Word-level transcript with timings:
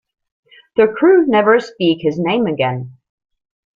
The 0.77 0.87
crew 0.97 1.27
never 1.27 1.59
speak 1.59 1.99
his 2.01 2.15
name 2.17 2.47
again. 2.47 2.97